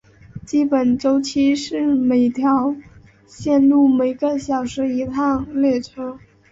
[0.47, 2.75] 基本周期是每条
[3.27, 6.17] 线路每个小时一趟列车。